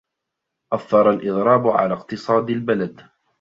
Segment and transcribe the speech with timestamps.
[0.73, 3.01] أثًّر الإضراب على اقتصاد البلاد.